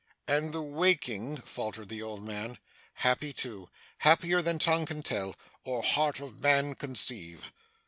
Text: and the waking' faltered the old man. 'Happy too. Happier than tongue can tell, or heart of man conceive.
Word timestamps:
and 0.27 0.51
the 0.51 0.63
waking' 0.63 1.37
faltered 1.37 1.87
the 1.87 2.01
old 2.01 2.23
man. 2.23 2.57
'Happy 2.95 3.31
too. 3.31 3.69
Happier 3.99 4.41
than 4.41 4.57
tongue 4.57 4.87
can 4.87 5.03
tell, 5.03 5.35
or 5.63 5.83
heart 5.83 6.19
of 6.19 6.39
man 6.41 6.73
conceive. 6.73 7.51